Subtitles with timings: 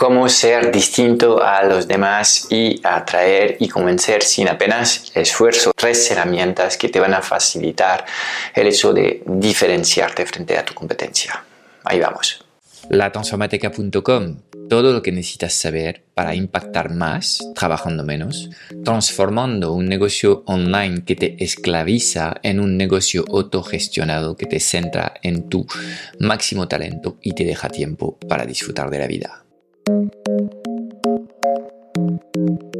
[0.00, 5.72] cómo ser distinto a los demás y atraer y convencer sin apenas esfuerzo.
[5.76, 8.06] Tres herramientas que te van a facilitar
[8.54, 11.44] el hecho de diferenciarte frente a tu competencia.
[11.84, 12.42] Ahí vamos.
[12.88, 14.36] Latransformateca.com,
[14.70, 18.48] todo lo que necesitas saber para impactar más trabajando menos,
[18.82, 25.50] transformando un negocio online que te esclaviza en un negocio autogestionado que te centra en
[25.50, 25.66] tu
[26.18, 29.44] máximo talento y te deja tiempo para disfrutar de la vida.
[29.86, 30.12] Thank
[32.36, 32.79] you.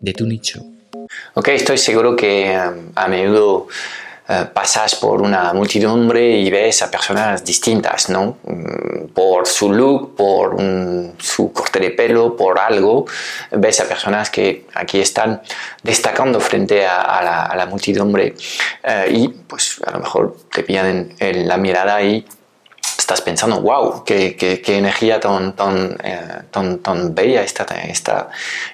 [0.00, 0.62] de tu nicho.
[1.34, 2.60] Ok, estoy seguro que eh,
[2.94, 3.68] a menudo
[4.28, 8.38] eh, pasas por una multidumbre y ves a personas distintas, ¿no?
[8.42, 10.56] Mm, por su look, por
[11.18, 13.06] su corte de pelo, por algo,
[13.52, 15.42] ves a personas que aquí están
[15.82, 18.34] destacando frente a, la, multidumbre
[18.82, 22.24] eh, y pues a lo mejor te pillan en la mirada y
[22.98, 26.18] estás pensando, wow, qué, energía tan, tan, eh,
[26.50, 28.28] tan, tan, bella está, está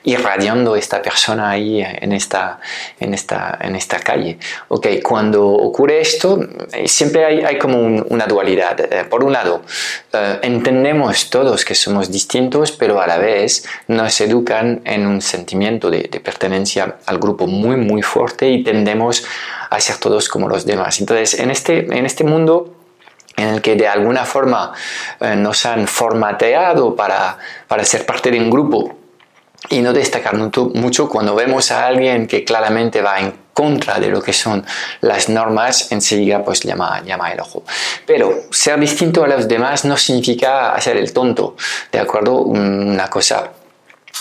[0.04, 2.60] irradiando esta persona ahí en esta,
[3.00, 4.38] en esta, en esta calle.
[4.68, 6.40] Ok, cuando ocurre esto,
[6.72, 8.80] eh, siempre hay, hay como una dualidad.
[8.80, 9.62] Eh, por un lado,
[10.42, 16.02] entendemos todos que somos distintos, pero a la vez nos educan en un sentimiento de,
[16.10, 19.24] de pertenencia al grupo muy, muy fuerte y tendemos
[19.70, 21.00] a ser todos como los demás.
[21.00, 22.81] Entonces, en este, en este mundo,
[23.36, 24.72] en el que de alguna forma
[25.20, 27.38] eh, nos han formateado para,
[27.68, 28.96] para ser parte de un grupo
[29.70, 34.22] y no destacar mucho cuando vemos a alguien que claramente va en contra de lo
[34.22, 34.64] que son
[35.00, 37.62] las normas, enseguida pues llama, llama el ojo.
[38.06, 41.56] Pero ser distinto a los demás no significa hacer el tonto,
[41.92, 42.38] ¿de acuerdo?
[42.38, 43.52] Una cosa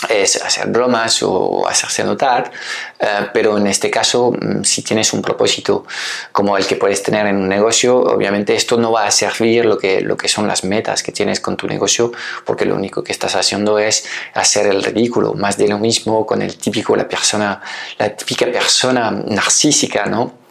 [0.08, 2.50] es hacer bromas o hacerse notar,
[2.98, 5.84] eh, pero en este caso, mm, si tienes un propósito
[6.32, 9.78] como el que puedes tener en un negocio, obviamente esto no va a servir lo
[9.78, 12.12] que, lo que son las metas que tienes con tu negocio,
[12.44, 14.04] porque lo único que estás haciendo es
[14.34, 17.60] hacer el ridículo, más de lo mismo con el típico, la persona,
[17.98, 20.41] la típica persona narcísica, ¿no?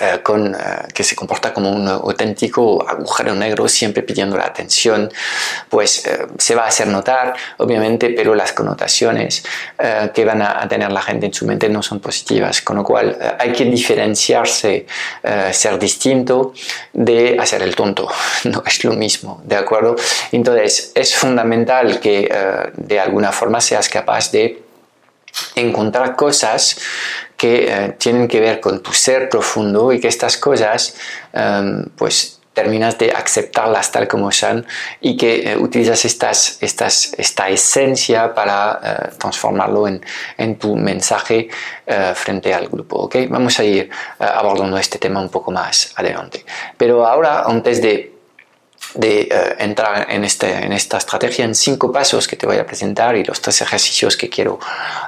[0.00, 0.58] Eh, con, eh,
[0.92, 5.10] que se comporta como un auténtico agujero negro, siempre pidiendo la atención,
[5.70, 9.44] pues eh, se va a hacer notar, obviamente, pero las connotaciones
[10.14, 13.16] que van a, tener la gente en su mente no son positivas, con lo cual
[13.38, 14.86] hay que diferenciarse,
[15.52, 16.52] ser distinto
[16.92, 18.08] de hacer el tonto,
[18.44, 19.96] no es lo mismo, ¿de acuerdo?
[20.32, 22.28] Entonces, es fundamental que
[22.74, 24.62] de alguna forma seas capaz de
[25.54, 26.78] encontrar cosas
[27.36, 30.96] que eh, tienen que ver con tu ser profundo y que estas cosas
[31.32, 34.66] em, pues terminas de aceptarlas tal como son
[35.02, 40.00] y que eh, utilizas estas, estas, esta esencia para eh, transformarlo en,
[40.38, 41.48] en, tu mensaje
[42.14, 42.96] frente al grupo.
[43.02, 43.26] ¿okay?
[43.28, 43.88] Vamos a ir
[44.18, 46.44] abordando este tema un poco más adelante.
[46.76, 48.15] Pero ahora, antes de
[48.94, 52.66] de eh, entrar en, este, en esta estrategia en cinco pasos que te voy a
[52.66, 54.58] presentar y los tres ejercicios que quiero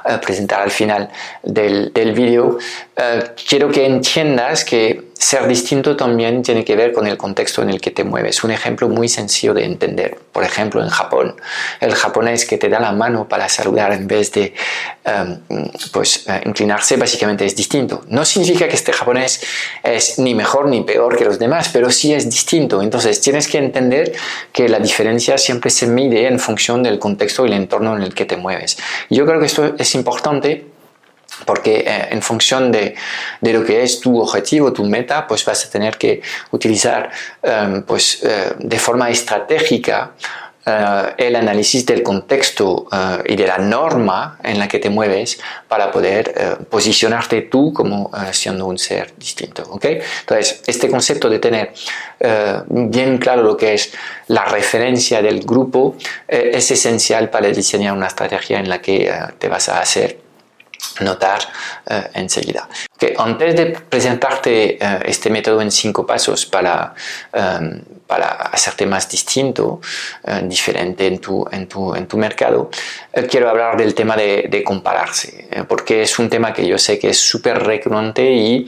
[0.05, 1.09] eh, presentar al final
[1.43, 2.57] del, del vídeo,
[2.95, 7.69] eh, quiero que entiendas que ser distinto también tiene que ver con el contexto en
[7.69, 8.41] el que te mueves.
[8.45, 11.35] Un ejemplo muy sencillo de entender, por ejemplo, en Japón,
[11.81, 14.53] el japonés que te da la mano para saludar en vez de
[15.03, 15.39] em,
[15.91, 18.05] pues, eh, inclinarse, básicamente es distinto.
[18.07, 19.41] No significa que este japonés
[19.83, 22.81] es ni mejor ni peor que los demás, pero sí es distinto.
[22.81, 24.13] Entonces tienes que entender
[24.53, 28.13] que la diferencia siempre se mide en función del contexto y el entorno en el
[28.15, 28.77] que te mueves.
[29.09, 30.68] Yo creo que esto es importante
[31.45, 32.95] porque eh, en función de,
[33.41, 37.09] de, lo que es tu objetivo, tu meta, pues vas a tener que utilizar
[37.41, 40.11] em, pues, eh, de forma estratégica
[40.65, 42.87] eh, el análisis del contexto
[43.25, 48.65] y de la norma en la que te mueves para poder posicionarte tú como siendo
[48.65, 49.63] un ser distinto.
[49.69, 49.99] ¿okay?
[50.19, 51.73] Entonces, este concepto de tener
[52.67, 53.91] bien claro lo que es
[54.27, 55.95] la referencia del grupo
[56.27, 60.28] es esencial para diseñar una estrategia en la que te vas a hacer
[61.01, 61.39] notar
[61.85, 62.67] eh, enseguida.
[62.97, 66.93] Que antes de presentarte eh, este método en cinco pasos para,
[67.33, 69.81] em, para hacerte más distinto,
[70.23, 72.69] eh, diferente en tu, en tu, en tu mercado,
[73.29, 77.09] quiero hablar del tema de, de compararse, porque es un tema que yo sé que
[77.09, 78.67] es súper recurrente y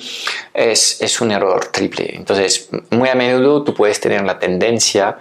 [0.53, 2.15] es, es, un error triple.
[2.15, 5.17] Entonces, muy a menudo tú puedes tener la tendencia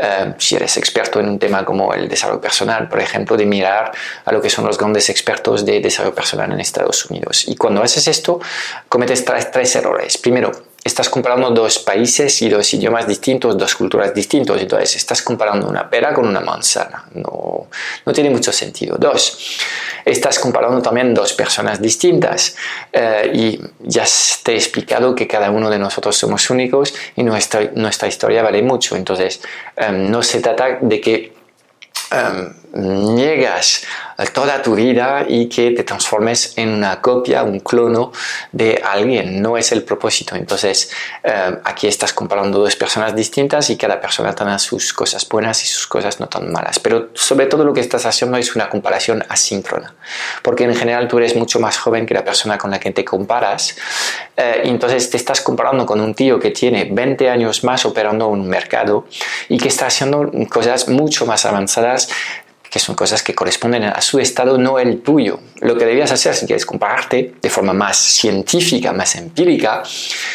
[0.00, 3.92] eh, si eres experto en un tema como el desarrollo personal, por ejemplo, de mirar
[4.24, 7.44] a lo que son los grandes expertos de desarrollo personal en Estados Unidos.
[7.46, 8.40] Y cuando haces esto,
[8.88, 10.16] cometes tres errores.
[10.18, 10.52] Primero,
[10.82, 14.60] estás comparando dos países y dos idiomas distintos, dos culturas distintos.
[14.60, 17.04] Entonces, estás comparando una pera con una manzana.
[17.14, 17.68] No,
[18.06, 18.96] no tiene mucho sentido.
[18.98, 19.58] Dos,
[20.04, 22.56] estás comparando también dos personas distintas.
[22.92, 24.04] Eh, y ya
[24.42, 28.62] te he explicado que cada uno de nosotros somos únicos y nuestra, nuestra historia vale
[28.62, 28.96] mucho.
[28.96, 29.40] Entonces,
[29.76, 31.32] em, no se trata de que
[32.12, 33.82] um, niegas
[34.26, 38.12] toda tu vida y que te transformes en una copia, un clono
[38.52, 39.40] de alguien.
[39.40, 40.36] No es el propósito.
[40.36, 40.90] Entonces,
[41.24, 45.66] eh, aquí estás comparando dos personas distintas y cada persona tiene sus cosas buenas y
[45.66, 46.78] sus cosas no tan malas.
[46.78, 49.94] Pero sobre todo lo que estás haciendo es una comparación asíncrona.
[50.42, 53.04] Porque en general tú eres mucho más joven que la persona con la que te
[53.04, 53.76] comparas.
[54.36, 58.46] Eh, entonces te estás comparando con un tío que tiene 20 años más operando un
[58.48, 59.06] mercado
[59.48, 62.08] y que está haciendo cosas mucho más avanzadas
[62.70, 65.40] que son cosas que corresponden a su estado, no el tuyo.
[65.60, 69.82] Lo que debías hacer si quieres compararte de forma más científica, más empírica,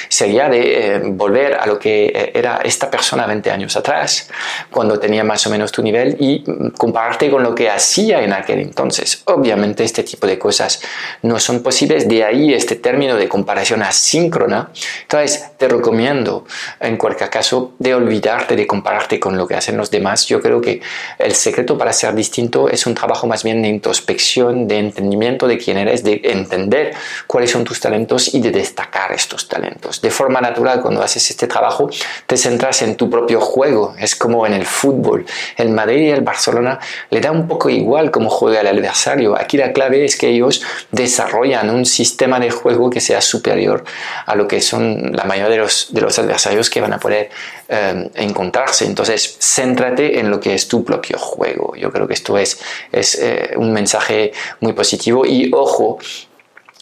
[0.10, 4.30] sería de eh, volver a lo que eh, era esta persona 20 años atrás,
[4.70, 8.34] cuando tenía más o menos tu nivel, y mm, compararte con lo que hacía en
[8.34, 9.24] aquel entonces.
[9.26, 10.82] Obviamente este tipo de cosas
[11.24, 14.70] no son posibles, de ahí este término de comparación asíncrona.
[15.04, 16.46] Entonces te recomiendo,
[16.80, 20.26] en cualquier caso, de olvidarte de compararte con lo que hacen los demás.
[20.28, 20.82] Yo creo que
[21.18, 25.58] el secreto para ser distinto es un trabajo más bien de introspección, de entendimiento de
[25.58, 26.94] quién eres, de entender
[27.28, 30.02] cuáles son tus talentos y de destacar estos talentos.
[30.02, 31.90] De forma natural, cuando haces este trabajo,
[32.26, 33.96] te centras en tu propio juego.
[34.00, 35.26] Es como en el fútbol.
[35.56, 36.80] El Madrid y el Barcelona
[37.12, 39.40] le da un poco igual cómo juega el adversario.
[39.40, 43.84] Aquí la clave es que ellos desarrollan un sistema de juego que sea superior
[44.26, 47.30] a lo que son la mayoría de los, de los adversarios que van a poder
[47.68, 48.86] eh, encontrarse.
[48.86, 51.76] Entonces, céntrate en lo que es tu propio juego.
[51.76, 52.60] Yo creo que esto es,
[52.92, 54.32] es eh, un mensaje
[54.62, 55.26] muy positivo.
[55.26, 56.00] Y ojo,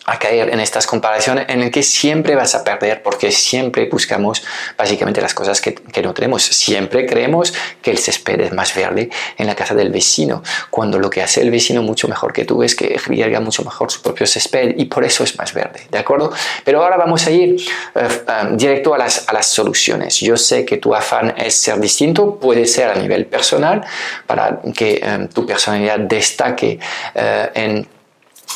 [0.05, 4.43] a caer en estas comparaciones en el que siempre vas a perder porque siempre buscamos
[4.77, 6.43] básicamente las cosas que, que, no tenemos.
[6.43, 11.09] Siempre creemos que el césped es más verde en la casa del vecino, cuando lo
[11.09, 14.27] que hace el vecino mucho mejor que tú es que riega mucho mejor su propio
[14.27, 16.33] césped y por eso es más verde, ¿de acuerdo?
[16.63, 17.61] Pero ahora vamos a ir
[17.95, 18.07] eh,
[18.43, 20.19] um, directo a las, a las soluciones.
[20.19, 23.85] Yo sé que tu afán es ser distinto, puede ser a nivel personal,
[24.27, 26.79] para que um, tu personalidad destaque
[27.15, 27.19] uh,
[27.53, 27.87] en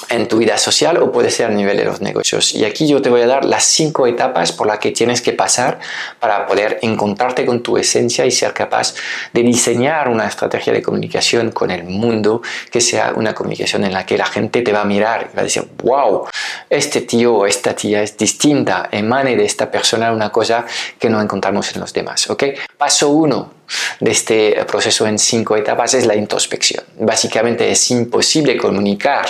[0.09, 2.53] en tu vida social o puede ser a nivel de los negocios.
[2.53, 5.33] Y aquí yo te voy a dar las cinco etapas por las que tienes que
[5.33, 5.79] pasar
[6.19, 8.95] para poder encontrarte con tu esencia y ser capaz
[9.33, 12.41] de diseñar una estrategia de comunicación con el mundo
[12.71, 15.41] que sea una comunicación en la que la gente te va a mirar y va
[15.41, 16.27] a decir, wow,
[16.69, 20.65] este tío o esta tía es distinta, emane de esta persona una cosa
[20.99, 22.29] que no encontramos en los demás.
[22.29, 22.43] ¿ok?
[22.77, 23.56] Paso uno,
[23.99, 26.83] de este proceso en cinco etapas es la introspección.
[26.99, 29.25] Básicamente es imposible comunicar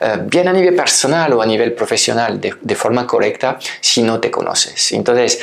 [0.00, 4.20] eh, bien a nivel personal o a nivel profesional de, de, forma correcta si no
[4.20, 4.92] te conoces.
[4.92, 5.40] Entonces,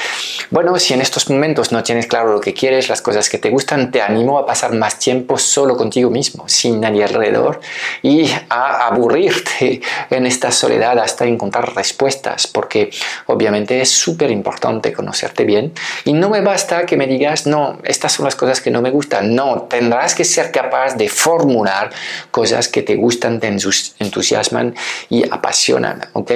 [0.50, 3.50] bueno, si en estos momentos no tienes claro lo que quieres, las cosas que te
[3.50, 7.60] gustan, te animo a pasar más tiempo solo contigo mismo, sin nadie alrededor
[8.02, 12.90] y a aburrirte en esta soledad hasta encontrar respuestas, porque
[13.28, 15.74] obviamente es súper importante conocerte bien
[16.06, 18.92] y no me basta que me digas, no, estas son las cosas que no me
[18.92, 19.36] gustan.
[19.36, 21.90] No, tendrás que ser capaz de formular
[22.32, 24.76] cosas que te gustan, te entusiasman
[25.10, 26.08] y apasionan.
[26.14, 26.32] ¿ok?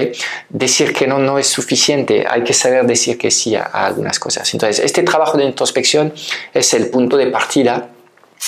[0.49, 4.19] Decir que no no es suficiente, hay que saber decir que sí a, a algunas
[4.19, 4.53] cosas.
[4.53, 6.13] Entonces, este trabajo de introspección
[6.53, 7.89] es el punto de partida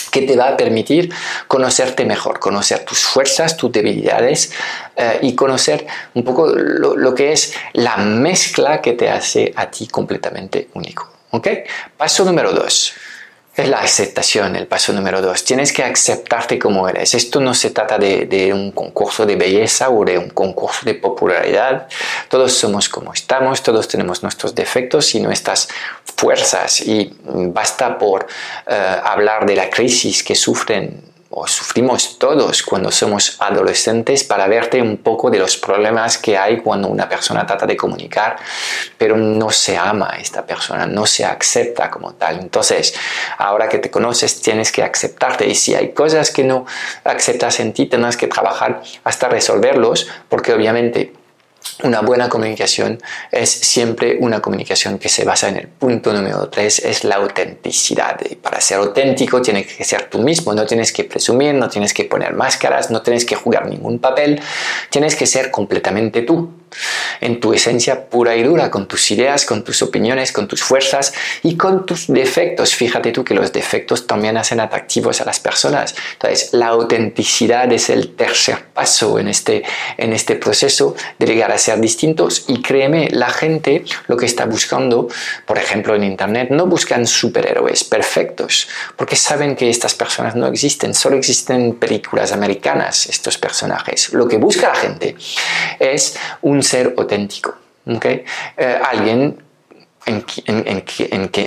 [0.10, 1.14] que te va a permitir
[1.48, 4.52] conocerte mejor, conocer tus fuerzas, tus debilidades
[4.96, 9.70] eh, y conocer un poco lo, lo, que es la mezcla que te hace a
[9.70, 11.12] ti completamente único.
[11.32, 11.48] ¿ok?
[11.98, 12.94] Paso número dos.
[13.62, 15.44] Es la aceptación, el paso número dos.
[15.44, 17.14] Tienes que aceptarte como eres.
[17.14, 21.88] Esto no se trata de, un concurso de belleza o de un concurso de popularidad.
[22.28, 25.68] Todos somos como estamos, todos tenemos nuestros defectos y nuestras
[26.18, 26.82] fuerzas.
[26.82, 28.72] Y basta por uh,
[29.04, 34.98] hablar de la crisis que sufren o sufrimos todos cuando somos adolescentes para verte un
[34.98, 38.36] poco de los problemas que hay cuando una persona trata de comunicar,
[38.98, 42.40] pero no se ama a esta persona, no se acepta como tal.
[42.40, 42.94] Entonces,
[43.38, 46.66] ahora que te conoces, tienes que aceptarte y si hay cosas que no
[47.06, 51.14] aceptas en ti, tendrás que trabajar hasta resolverlos, porque obviamente
[51.84, 56.80] una buena comunicación es siempre una comunicación que se basa en el punto número 3,
[56.86, 58.20] es la autenticidad.
[58.30, 61.94] Y para ser auténtico tienes que ser tú mismo, no tienes que presumir, no tienes
[61.94, 64.42] que poner máscaras, no tienes que jugar ningún papel,
[64.90, 66.61] tienes que ser completamente tú.
[67.20, 71.14] En tu esencia pura y dura, con tus ideas, con tus opiniones, con tus fuerzas
[71.44, 72.76] y con tus defectos.
[72.76, 75.96] Fíjate tú que los defectos también hacen atractivos a las personas.
[76.14, 79.64] Entonces, la autenticidad es el tercer paso en este,
[79.98, 84.46] en este proceso de llegar a ser distintos y créeme, la gente lo que está
[84.46, 85.08] buscando,
[85.46, 90.94] por ejemplo en Internet, no buscan superhéroes perfectos, porque saben que estas personas no existen,
[90.94, 94.14] solo existen en películas americanas estos personajes.
[94.14, 95.16] Lo que busca la gente
[95.80, 97.56] es un ser auténtico,
[97.88, 98.24] ¿okay?
[98.58, 99.42] Eh, alguien
[100.06, 100.84] en, en,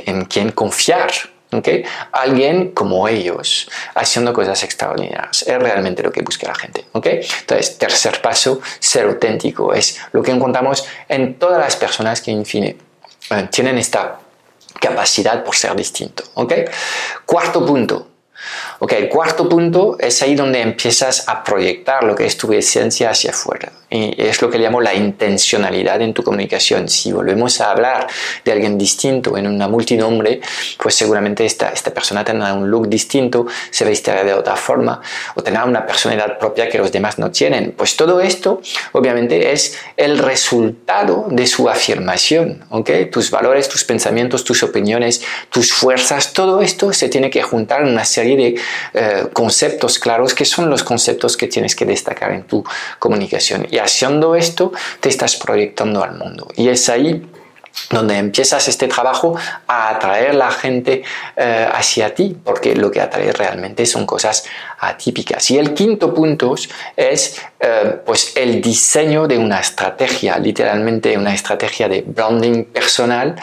[0.06, 1.10] en, quien confiar.
[1.52, 1.84] ¿Okay?
[2.10, 5.44] Alguien como ellos, haciendo cosas extraordinarias.
[5.46, 6.84] Es realmente lo que busca la gente.
[6.90, 7.20] ¿okay?
[7.42, 9.72] Entonces, tercer paso, ser auténtico.
[9.72, 14.18] Es lo que encontramos en todas las personas que, en fin, eh, tienen esta
[14.80, 16.24] capacidad por ser distinto.
[16.34, 16.64] ¿okay?
[17.24, 18.08] Cuarto punto,
[18.78, 23.10] Ok, el cuarto punto es ahí donde empiezas a proyectar lo que es tu esencia
[23.10, 23.72] hacia afuera.
[23.94, 26.88] Y es lo que llamo la intencionalidad en tu comunicación.
[26.88, 28.08] Si volvemos a hablar
[28.44, 30.40] de alguien distinto en una multinombre,
[30.82, 35.00] pues seguramente esta, esta persona tendrá un look distinto, se vestirá de otra forma
[35.36, 37.70] o tendrá una personalidad propia que los demás no tienen.
[37.70, 38.60] Pues todo esto
[38.90, 42.64] obviamente es el resultado de su afirmación.
[42.70, 42.90] ¿ok?
[43.12, 47.90] Tus valores, tus pensamientos, tus opiniones, tus fuerzas, todo esto se tiene que juntar en
[47.90, 48.60] una serie de
[48.94, 52.64] eh, conceptos claros que son los conceptos que tienes que destacar en tu
[52.98, 53.68] comunicación.
[53.84, 56.48] Haciendo esto, te estás proyectando al mundo.
[56.56, 57.24] Y es ahí
[57.90, 59.36] donde empiezas este trabajo
[59.66, 61.02] a atraer la gente
[61.36, 64.44] eh, hacia ti, porque lo que atrae realmente son cosas
[64.78, 65.50] atípicas.
[65.50, 66.54] Y el quinto punto
[66.96, 73.34] es eh, pues el diseño de una estrategia, literalmente una estrategia de branding personal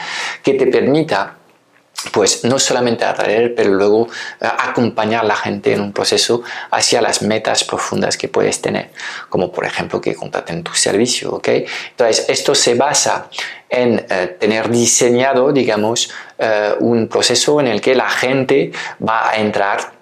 [0.42, 1.36] que te permita
[2.10, 4.08] pues no solamente atraer, pero luego
[4.40, 8.90] eh, acompañar a la gente en un proceso hacia las metas profundas que puedes tener,
[9.28, 11.48] como por ejemplo que contraten tu servicio, ¿ok?
[11.90, 13.28] Entonces, esto se basa
[13.68, 19.36] en eh, tener diseñado, digamos, eh, un proceso en el que la gente va a
[19.36, 20.01] entrar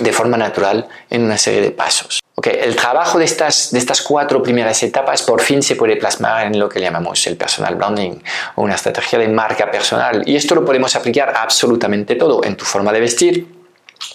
[0.00, 2.20] de forma natural en una serie de pasos.
[2.34, 6.46] Okay, el trabajo de estas, de estas cuatro primeras etapas por fin se puede plasmar
[6.46, 8.12] en lo que llamamos el personal branding
[8.54, 10.22] o una estrategia de marca personal.
[10.26, 13.46] Y esto lo podemos aplicar absolutamente todo en tu forma de vestir,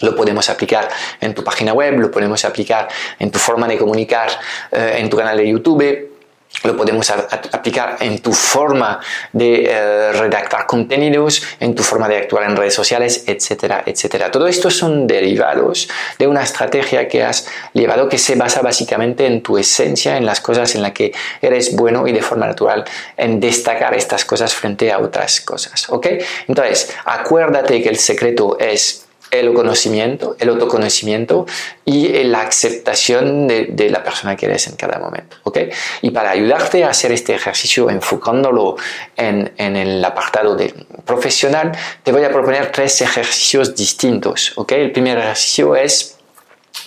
[0.01, 0.89] lo podemos aplicar
[1.21, 2.87] en tu página web, lo podemos aplicar
[3.19, 4.29] en tu forma de comunicar
[4.71, 6.16] eh, en tu canal de YouTube,
[6.63, 8.99] lo podemos aplicar en tu forma
[9.31, 14.31] de eh, redactar contenidos, en tu forma de actuar en redes sociales, etcétera, etcétera.
[14.31, 19.41] Todo esto son derivados de una estrategia que has llevado que se basa básicamente en
[19.41, 22.85] tu esencia, en las cosas en las que eres bueno y de forma natural
[23.15, 25.89] en destacar estas cosas frente a otras cosas.
[25.89, 26.07] ¿Ok?
[26.47, 31.45] Entonces, acuérdate que el secreto es el conocimiento, el autoconocimiento
[31.85, 35.37] y la aceptación de, la persona que eres en cada momento.
[35.43, 35.69] ¿okay?
[36.01, 38.75] Y para ayudarte a hacer este ejercicio enfocándolo
[39.15, 40.73] en, el apartado de
[41.05, 41.71] profesional,
[42.03, 44.53] te voy a proponer tres ejercicios distintos.
[44.55, 44.81] ¿okay?
[44.81, 46.16] El primer ejercicio es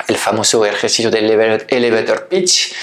[0.09, 1.31] el famoso ejercicio del
[1.69, 2.75] elevator pitch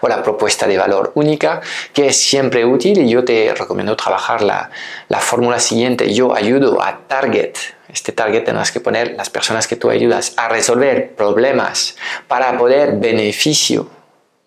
[0.00, 1.60] o la propuesta de valor única,
[1.92, 4.70] que es siempre útil y yo te recomiendo trabajar la,
[5.08, 6.12] la fórmula siguiente.
[6.12, 7.56] Yo ayudo a target
[7.94, 12.96] este target tendrás que poner las personas que tú ayudas a resolver problemas para poder
[12.96, 13.88] beneficio,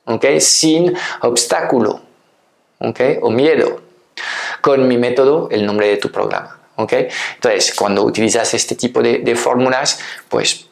[0.03, 0.25] ¿ok?
[0.39, 2.01] Sin obstáculo,
[2.79, 2.99] ¿ok?
[3.21, 3.81] O miedo.
[4.61, 6.93] Con mi método, el nombre de tu programa, ¿ok?
[7.35, 10.66] Entonces, cuando utilizas este tipo de, fórmulas, pues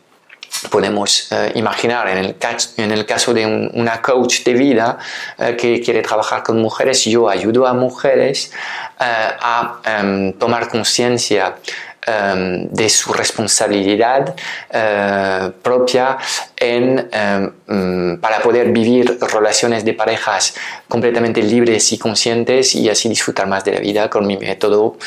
[0.69, 4.97] podemos eh, imaginar en el, caso de una coach de vida
[5.37, 8.51] eh, que quiere trabajar con mujeres, yo ayudo a mujeres
[8.99, 11.55] eh, a em, tomar conciencia
[12.07, 14.35] Em, de su responsabilidad
[15.63, 16.17] propia
[16.55, 16.97] em,
[17.65, 20.53] mm, para poder vivir relaciones de parejas
[20.87, 24.97] completamente libres y conscientes y así disfrutar más de la vida con mi método,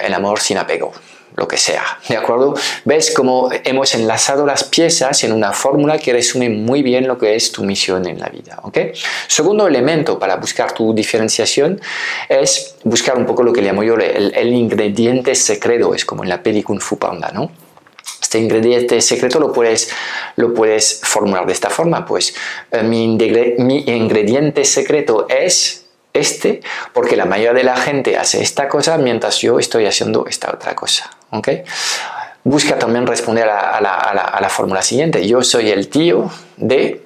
[0.00, 0.94] el amor sin apego
[1.38, 2.54] lo que sea, ¿de acuerdo?
[2.84, 7.36] ¿Ves cómo hemos enlazado las piezas en una fórmula que resume muy bien lo que
[7.36, 8.78] es tu misión en la vida, ¿ok?
[9.28, 11.80] Segundo elemento para buscar tu diferenciación
[12.28, 16.42] es buscar un poco lo que llamo yo el, ingrediente secreto, es como en la
[16.42, 17.50] peli Kung Fu Panda, ¿no?
[18.20, 19.90] Este ingrediente secreto lo puedes,
[20.36, 22.34] lo puedes formular de esta forma, pues
[22.72, 23.04] eh, mi
[23.86, 26.60] ingrediente secreto es este
[26.92, 30.74] porque la mayoría de la gente hace esta cosa mientras yo estoy haciendo esta otra
[30.74, 31.17] cosa.
[32.44, 35.26] Busca también responder a, la, fórmula siguiente.
[35.26, 37.02] Yo soy el tío de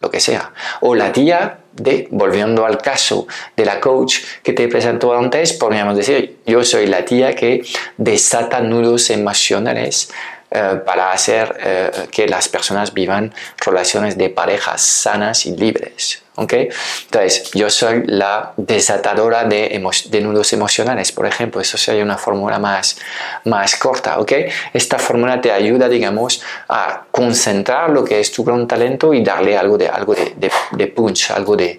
[0.00, 0.52] lo que sea.
[0.80, 5.96] O la tía de, volviendo al caso de la coach que te presentó antes, podríamos
[5.96, 7.62] decir, yo soy la tía que
[7.96, 10.10] desata nudos emocionales
[10.50, 16.22] eh, para hacer eh, que las personas vivan relaciones de parejas sanas y libres.
[16.36, 16.70] ¿okay?
[17.04, 19.78] Entonces, yo soy la desatadora de,
[20.22, 21.60] nudos emocionales, por ejemplo.
[21.60, 22.98] Eso sería una fórmula más,
[23.44, 24.18] más corta.
[24.20, 24.46] ¿okay?
[24.72, 29.54] Esta fórmula te ayuda, digamos, a concentrar lo que es tu gran talento y darle
[29.58, 31.78] algo de, algo de, de punch, algo de,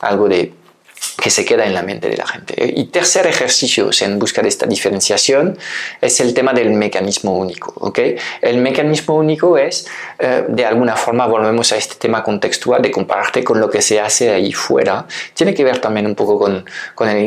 [0.00, 0.52] algo de
[1.20, 2.72] que se queda en la mente de la gente.
[2.76, 5.58] Y tercer ejercicio en busca de esta diferenciación
[6.00, 7.74] es el tema del mecanismo único.
[7.76, 8.16] ¿okay?
[8.40, 13.42] El mecanismo único es, eh, de alguna forma, volvemos a este tema contextual de compararte
[13.42, 15.06] con lo que se hace ahí fuera.
[15.34, 17.18] Tiene que ver también un poco con, con el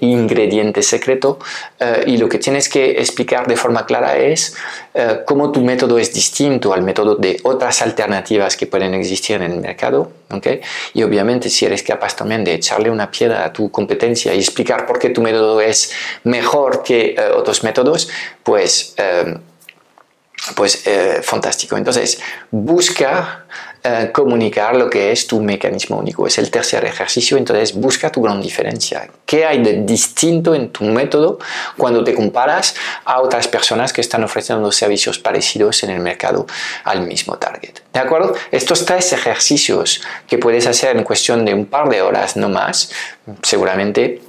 [0.00, 1.38] ingrediente secreto
[1.78, 4.56] eh, y lo que tienes que explicar de forma clara es
[4.92, 9.52] eh, cómo tu método es distinto al método de otras alternativas que pueden existir en
[9.52, 10.10] el mercado.
[10.30, 10.60] ¿okay?
[10.94, 14.86] Y obviamente si eres capaz también de echarle una piedra a tu competencia y explicar
[14.86, 15.92] por qué tu método es
[16.24, 18.08] mejor que eh, otros métodos,
[18.42, 19.36] pues, eh,
[20.54, 21.76] pues eh, fantástico.
[21.76, 23.46] Entonces, busca
[24.12, 26.26] comunicar lo que es tu mecanismo único.
[26.26, 29.08] Es el tercer ejercicio, entonces busca tu gran diferencia.
[29.24, 31.38] ¿Qué hay de distinto en tu método
[31.76, 32.74] cuando te comparas
[33.04, 36.46] a otras personas que están ofreciendo servicios parecidos en el mercado
[36.84, 37.80] al mismo target?
[37.92, 38.34] ¿De acuerdo?
[38.50, 42.90] Estos tres ejercicios que puedes hacer en cuestión de un par de horas, no más,
[43.42, 44.20] seguramente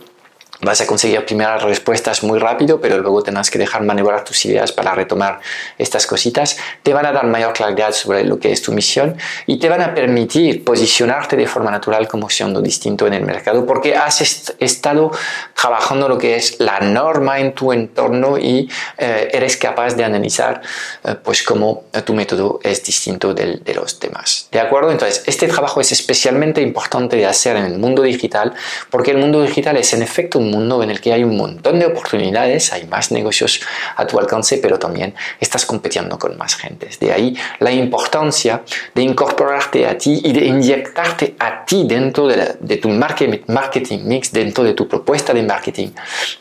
[0.62, 4.72] vas a conseguir primeras respuestas muy rápido, pero luego tendrás que dejar maniobrar tus ideas
[4.72, 5.40] para retomar
[5.78, 6.58] estas cositas.
[6.84, 9.82] Te van a dar mayor claridad sobre lo que es tu misión y te van
[9.82, 14.22] a permitir posicionarte de forma natural como siendo distinto en el mercado porque has
[14.60, 15.12] estado
[15.60, 20.62] trabajando lo que es la norma en tu entorno y eh, eres capaz de analizar
[21.04, 24.48] eh, pues cómo tu método es distinto del, de los demás.
[24.52, 24.92] ¿De acuerdo?
[24.92, 28.54] Entonces, este trabajo es especialmente importante de hacer en el mundo digital
[28.90, 31.80] porque el mundo digital es en efecto un mundo en el que hay un montón
[31.80, 33.62] de oportunidades, hay más negocios
[33.96, 36.90] a tu alcance, pero también estás compitiendo con más gente.
[37.00, 38.64] De ahí la importancia
[38.94, 44.64] de incorporarte a ti y de inyectarte a ti dentro de, tu marketing mix, dentro
[44.64, 45.90] de tu propuesta de marketing,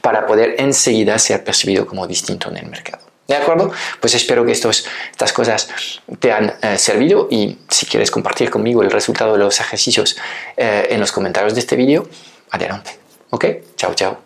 [0.01, 3.07] para poder enseguida ser percibido como distinto en el mercado.
[3.27, 3.73] ¿De acuerdo?
[4.01, 5.69] Pues espero que estos, estas cosas
[6.21, 10.17] te han eh, servido y si quieres compartir conmigo el resultado de los ejercicios
[10.57, 12.09] eh, en los comentarios de este vídeo,
[12.51, 13.06] adelante.
[13.37, 13.45] Ok,
[13.77, 14.26] chao, chao.